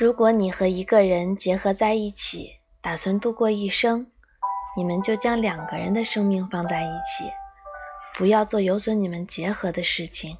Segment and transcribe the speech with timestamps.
[0.00, 4.06] 如果你和一个人结合在一起，打算度过一生，
[4.74, 7.30] 你们就将两个人的生命放在一起，
[8.14, 10.38] 不要做有损你们结合的事情。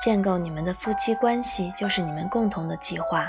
[0.00, 3.26] 建构你们的夫妻关系就是你们共同的计划。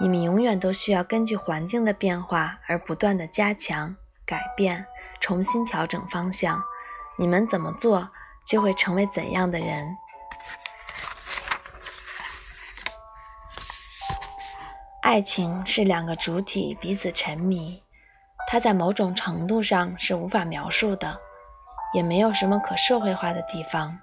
[0.00, 4.86] 你们永远都需要根据环境的变化而不断的加强、改变、
[5.18, 6.62] 重新调整方向。
[7.18, 8.08] 你们怎么做，
[8.46, 9.96] 就会成为怎样的人。
[15.02, 17.82] 爱情是两个主体彼此沉迷，
[18.46, 21.18] 它在某种程度上是无法描述的，
[21.92, 23.98] 也没有什么可社会化的地方。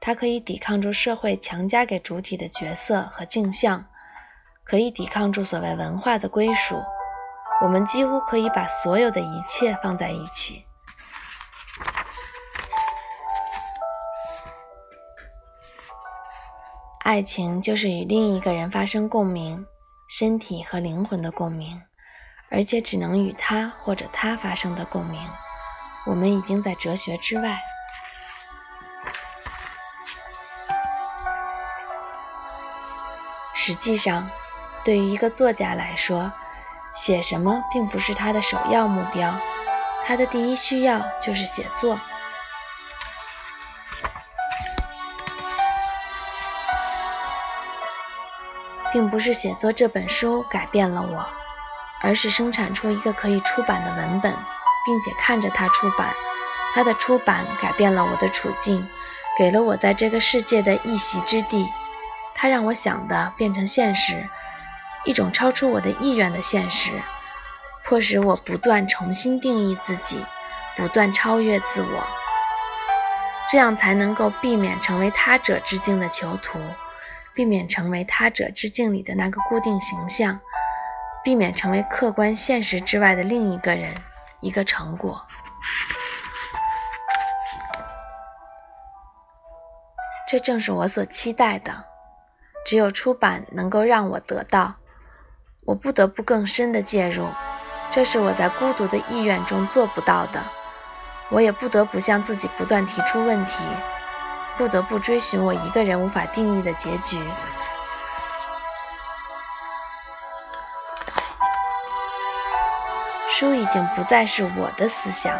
[0.00, 3.86] 它可以抵抗住社会强加给主体的角色和镜像。
[4.64, 6.82] 可以抵抗住所谓文化的归属，
[7.62, 10.64] 我们几乎可以把所有的一切放在一起。
[17.00, 19.66] 爱情就是与另一个人发生共鸣，
[20.16, 21.82] 身体和灵魂的共鸣，
[22.48, 25.20] 而且只能与他或者他发生的共鸣。
[26.06, 27.58] 我们已经在哲学之外。
[33.56, 34.30] 实际上。
[34.84, 36.32] 对于一个作家来说，
[36.94, 39.34] 写什么并不是他的首要目标，
[40.04, 41.98] 他的第一需要就是写作，
[48.94, 51.26] 并不是写作这本书改变了我，
[52.00, 54.32] 而是生产出一个可以出版的文本，
[54.86, 56.14] 并且看着它出版。
[56.72, 58.88] 它的出版改变了我的处境，
[59.36, 61.68] 给了我在这个世界的一席之地。
[62.36, 64.28] 它让我想的变成现实。
[65.04, 66.92] 一种超出我的意愿的现实，
[67.84, 70.24] 迫使我不断重新定义自己，
[70.76, 72.06] 不断超越自我，
[73.50, 76.58] 这样才能够避免成为他者之境的囚徒，
[77.34, 80.38] 避免成为他者之境里的那个固定形象，
[81.24, 83.94] 避免成为客观现实之外的另一个人，
[84.40, 85.20] 一个成果。
[90.28, 91.84] 这正是我所期待的，
[92.64, 94.76] 只有出版能够让我得到。
[95.66, 97.26] 我不得不更深的介入，
[97.90, 100.42] 这是我在孤独的意愿中做不到的。
[101.30, 103.64] 我也不得不向自己不断提出问题，
[104.56, 107.20] 不得不追寻我一个人无法定义的结局。
[113.30, 115.36] 书已经不再是我的思想，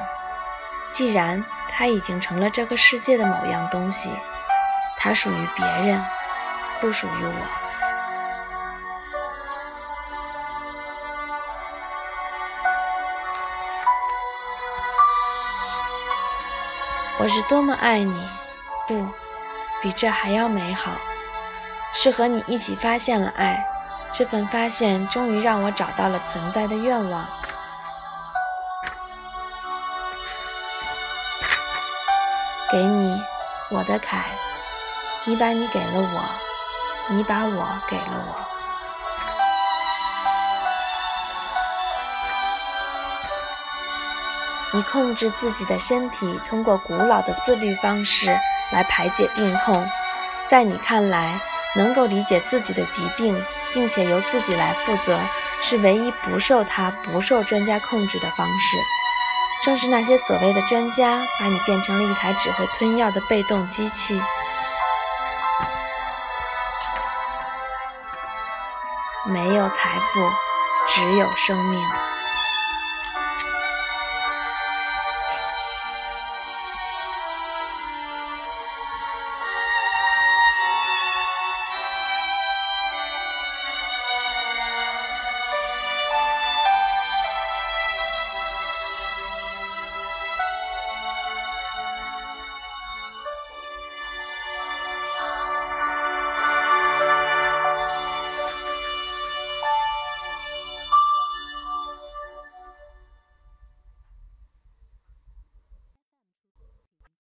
[0.93, 4.11] 既然它已经成了这个世界的某样东西，
[4.99, 6.05] 它属于别人，
[6.81, 7.33] 不属于我。
[17.17, 18.29] 我是多么爱你，
[18.87, 19.09] 不，
[19.83, 20.93] 比这还要美好。
[21.95, 23.65] 是和你一起发现了爱，
[24.13, 27.25] 这份发现终于让我找到了存在的愿望。
[32.73, 33.23] 给你，
[33.71, 34.25] 我的凯，
[35.25, 38.45] 你把你给了我，你把我给了我。
[44.73, 48.37] 你控制自己的身体，通过古老的自律方式
[48.73, 49.87] 来排解病痛。
[50.47, 51.41] 在你看来，
[51.77, 53.43] 能够理解自己的疾病，
[53.73, 55.19] 并且由自己来负责，
[55.63, 58.77] 是唯一不受他、不受专家控制的方式。
[59.65, 64.21] 正是那些所谓的专家，把你变成了一台只会吞药的被动机器。
[69.27, 70.31] 没有财富，
[70.89, 71.81] 只有生命。